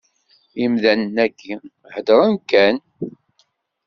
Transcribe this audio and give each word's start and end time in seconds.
Imdanen-agi, 0.63 1.55
heddren 1.93 2.33
kan. 2.49 2.77